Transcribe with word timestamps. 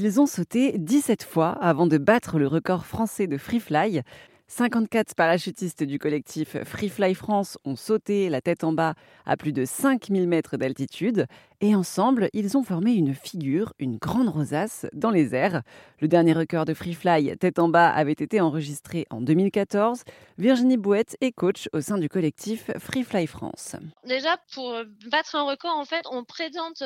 Ils 0.00 0.20
ont 0.20 0.26
sauté 0.26 0.78
17 0.78 1.24
fois 1.24 1.48
avant 1.60 1.88
de 1.88 1.98
battre 1.98 2.38
le 2.38 2.46
record 2.46 2.86
français 2.86 3.26
de 3.26 3.36
free 3.36 3.58
fly. 3.58 4.02
54 4.50 5.14
parachutistes 5.14 5.82
du 5.82 5.98
collectif 5.98 6.56
Free 6.64 6.88
Fly 6.88 7.14
France 7.14 7.58
ont 7.64 7.76
sauté 7.76 8.30
la 8.30 8.40
tête 8.40 8.64
en 8.64 8.72
bas 8.72 8.94
à 9.26 9.36
plus 9.36 9.52
de 9.52 9.66
5000 9.66 10.26
mètres 10.26 10.56
d'altitude 10.56 11.26
et 11.60 11.74
ensemble, 11.74 12.30
ils 12.34 12.56
ont 12.56 12.62
formé 12.62 12.92
une 12.92 13.16
figure, 13.16 13.72
une 13.80 13.96
grande 13.96 14.28
rosace, 14.28 14.86
dans 14.92 15.10
les 15.10 15.34
airs. 15.34 15.62
Le 16.00 16.06
dernier 16.06 16.32
record 16.32 16.64
de 16.64 16.72
Free 16.72 16.94
Fly 16.94 17.36
tête 17.36 17.58
en 17.58 17.68
bas 17.68 17.90
avait 17.90 18.12
été 18.12 18.40
enregistré 18.40 19.06
en 19.10 19.20
2014. 19.20 20.04
Virginie 20.38 20.76
Bouette 20.76 21.16
est 21.20 21.32
coach 21.32 21.68
au 21.72 21.80
sein 21.80 21.98
du 21.98 22.08
collectif 22.08 22.70
Free 22.78 23.02
Fly 23.02 23.26
France. 23.26 23.74
Déjà, 24.04 24.36
pour 24.54 24.72
battre 25.10 25.34
un 25.34 25.42
record, 25.42 25.76
en 25.76 25.84
fait, 25.84 26.04
on 26.12 26.22
présente 26.22 26.84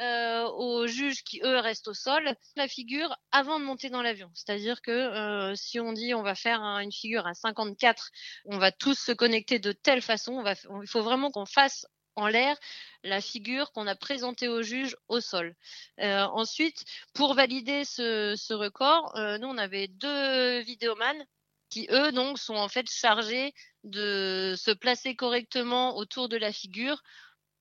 euh, 0.00 0.48
aux 0.56 0.86
juges 0.86 1.22
qui, 1.22 1.42
eux, 1.44 1.58
restent 1.58 1.88
au 1.88 1.94
sol, 1.94 2.34
la 2.56 2.66
figure 2.66 3.14
avant 3.30 3.60
de 3.60 3.64
monter 3.66 3.90
dans 3.90 4.00
l'avion. 4.00 4.30
C'est-à-dire 4.32 4.80
que 4.80 4.90
euh, 4.90 5.54
si 5.54 5.78
on 5.80 5.92
dit 5.92 6.14
on 6.14 6.22
va 6.22 6.34
faire 6.34 6.62
une 6.62 6.92
figure 6.92 7.03
à 7.26 7.34
54, 7.34 8.10
on 8.46 8.58
va 8.58 8.72
tous 8.72 8.98
se 8.98 9.12
connecter 9.12 9.58
de 9.58 9.72
telle 9.72 10.02
façon. 10.02 10.44
il 10.82 10.88
faut 10.88 11.02
vraiment 11.02 11.30
qu'on 11.30 11.46
fasse 11.46 11.86
en 12.16 12.28
l'air 12.28 12.56
la 13.02 13.20
figure 13.20 13.72
qu'on 13.72 13.86
a 13.86 13.94
présentée 13.94 14.48
au 14.48 14.62
juge 14.62 14.96
au 15.08 15.20
sol. 15.20 15.54
Euh, 16.00 16.22
ensuite, 16.22 16.84
pour 17.12 17.34
valider 17.34 17.84
ce, 17.84 18.54
record, 18.54 19.16
euh, 19.16 19.38
nous 19.38 19.48
on 19.48 19.58
avait 19.58 19.88
deux 19.88 20.60
vidéomans 20.60 21.26
qui 21.70 21.86
eux 21.90 22.12
donc 22.12 22.38
sont 22.38 22.54
en 22.54 22.68
fait 22.68 22.88
chargés 22.90 23.52
de 23.82 24.54
se 24.56 24.70
placer 24.70 25.16
correctement 25.16 25.96
autour 25.96 26.28
de 26.28 26.36
la 26.36 26.52
figure 26.52 27.02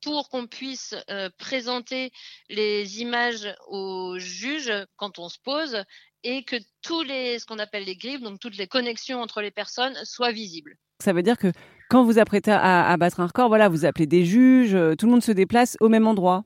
pour 0.03 0.29
qu'on 0.29 0.47
puisse 0.47 0.95
euh, 1.09 1.29
présenter 1.37 2.11
les 2.49 3.01
images 3.01 3.53
au 3.67 4.17
juge 4.17 4.71
quand 4.97 5.19
on 5.19 5.29
se 5.29 5.39
pose 5.43 5.83
et 6.23 6.43
que 6.43 6.55
tous 6.81 7.03
les, 7.03 7.39
ce 7.39 7.45
qu'on 7.45 7.59
appelle 7.59 7.83
les 7.83 7.95
griffes, 7.95 8.21
donc 8.21 8.39
toutes 8.39 8.57
les 8.57 8.67
connexions 8.67 9.21
entre 9.21 9.41
les 9.41 9.51
personnes, 9.51 9.95
soient 10.03 10.31
visibles. 10.31 10.77
Ça 10.99 11.13
veut 11.13 11.23
dire 11.23 11.37
que 11.37 11.51
quand 11.89 12.03
vous 12.03 12.17
apprêtez 12.17 12.51
à, 12.51 12.95
battre 12.97 13.19
un 13.19 13.27
record, 13.27 13.49
voilà, 13.49 13.69
vous 13.69 13.85
appelez 13.85 14.07
des 14.07 14.25
juges, 14.25 14.73
euh, 14.73 14.95
tout 14.95 15.05
le 15.05 15.11
monde 15.11 15.23
se 15.23 15.31
déplace 15.31 15.77
au 15.79 15.89
même 15.89 16.07
endroit. 16.07 16.45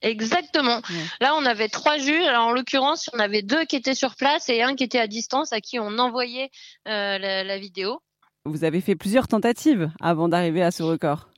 Exactement. 0.00 0.80
Là, 1.20 1.34
on 1.36 1.46
avait 1.46 1.68
trois 1.68 1.96
juges. 1.96 2.24
Alors, 2.26 2.48
en 2.48 2.52
l'occurrence, 2.52 3.08
on 3.12 3.20
avait 3.20 3.42
deux 3.42 3.64
qui 3.64 3.76
étaient 3.76 3.94
sur 3.94 4.16
place 4.16 4.48
et 4.48 4.62
un 4.62 4.74
qui 4.74 4.82
était 4.82 4.98
à 4.98 5.06
distance, 5.06 5.52
à 5.52 5.60
qui 5.60 5.78
on 5.78 5.98
envoyait 5.98 6.50
euh, 6.88 7.18
la, 7.18 7.58
vidéo. 7.58 8.00
Vous 8.44 8.64
avez 8.64 8.80
fait 8.80 8.96
plusieurs 8.96 9.28
tentatives 9.28 9.92
avant 10.00 10.28
d'arriver 10.28 10.62
à 10.62 10.72
ce 10.72 10.82
record. 10.82 11.28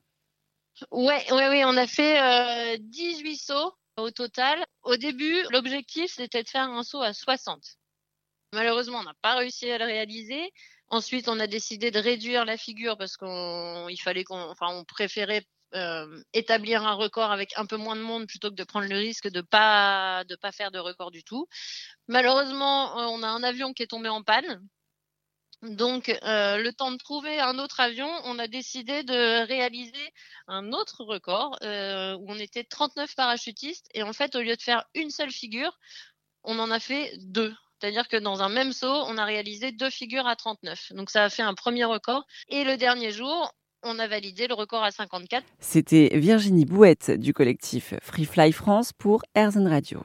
Ouais, 0.90 1.32
ouais, 1.32 1.48
oui, 1.50 1.62
on 1.64 1.76
a 1.76 1.86
fait 1.86 2.78
18 2.78 3.32
euh, 3.32 3.36
sauts 3.36 3.74
au 3.96 4.10
total. 4.10 4.64
Au 4.82 4.96
début, 4.96 5.42
l'objectif, 5.50 6.12
c'était 6.12 6.42
de 6.42 6.48
faire 6.48 6.68
un 6.68 6.82
saut 6.82 7.02
à 7.02 7.12
60. 7.12 7.62
Malheureusement, 8.52 8.98
on 8.98 9.04
n'a 9.04 9.14
pas 9.22 9.36
réussi 9.36 9.70
à 9.70 9.78
le 9.78 9.84
réaliser. 9.84 10.52
Ensuite, 10.88 11.28
on 11.28 11.40
a 11.40 11.46
décidé 11.46 11.90
de 11.90 11.98
réduire 11.98 12.44
la 12.44 12.56
figure 12.56 12.96
parce 12.98 13.16
qu'il 13.16 14.00
fallait 14.02 14.24
qu'on, 14.24 14.50
enfin, 14.50 14.68
on 14.70 14.84
préférait 14.84 15.44
euh, 15.74 16.22
établir 16.32 16.86
un 16.86 16.94
record 16.94 17.32
avec 17.32 17.52
un 17.56 17.66
peu 17.66 17.76
moins 17.76 17.96
de 17.96 18.00
monde 18.00 18.26
plutôt 18.26 18.50
que 18.50 18.54
de 18.54 18.64
prendre 18.64 18.88
le 18.88 18.96
risque 18.96 19.28
de 19.28 19.40
pas 19.40 20.22
de 20.24 20.36
pas 20.36 20.52
faire 20.52 20.70
de 20.70 20.78
record 20.78 21.10
du 21.10 21.24
tout. 21.24 21.46
Malheureusement, 22.08 22.98
euh, 22.98 23.06
on 23.08 23.22
a 23.22 23.28
un 23.28 23.42
avion 23.42 23.72
qui 23.72 23.82
est 23.82 23.88
tombé 23.88 24.08
en 24.08 24.22
panne 24.22 24.60
donc, 25.64 26.10
euh, 26.10 26.58
le 26.58 26.72
temps 26.72 26.92
de 26.92 26.98
trouver 26.98 27.40
un 27.40 27.58
autre 27.58 27.80
avion, 27.80 28.08
on 28.24 28.38
a 28.38 28.48
décidé 28.48 29.02
de 29.02 29.46
réaliser 29.46 30.12
un 30.46 30.72
autre 30.72 31.04
record 31.04 31.56
euh, 31.62 32.14
où 32.16 32.26
on 32.28 32.38
était 32.38 32.64
39 32.64 33.14
parachutistes 33.16 33.86
et 33.94 34.02
en 34.02 34.12
fait, 34.12 34.36
au 34.36 34.42
lieu 34.42 34.56
de 34.56 34.62
faire 34.62 34.84
une 34.94 35.10
seule 35.10 35.30
figure, 35.30 35.78
on 36.42 36.58
en 36.58 36.70
a 36.70 36.80
fait 36.80 37.12
deux. 37.18 37.54
C'est-à-dire 37.80 38.08
que 38.08 38.16
dans 38.16 38.42
un 38.42 38.48
même 38.48 38.72
saut, 38.72 39.04
on 39.06 39.16
a 39.16 39.24
réalisé 39.24 39.72
deux 39.72 39.90
figures 39.90 40.26
à 40.26 40.36
39. 40.36 40.92
Donc, 40.92 41.10
ça 41.10 41.24
a 41.24 41.30
fait 41.30 41.42
un 41.42 41.54
premier 41.54 41.84
record. 41.84 42.24
Et 42.48 42.64
le 42.64 42.76
dernier 42.76 43.10
jour, 43.10 43.52
on 43.82 43.98
a 43.98 44.06
validé 44.06 44.46
le 44.46 44.54
record 44.54 44.82
à 44.82 44.90
54. 44.90 45.44
C'était 45.60 46.10
Virginie 46.14 46.64
Bouette 46.66 47.10
du 47.10 47.32
collectif 47.32 47.94
Free 48.02 48.24
Fly 48.26 48.52
France 48.52 48.92
pour 48.92 49.22
Airzone 49.34 49.68
Radio. 49.68 50.04